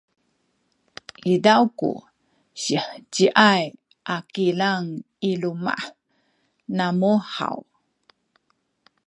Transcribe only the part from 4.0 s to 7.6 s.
a kilang i luma’ namu haw?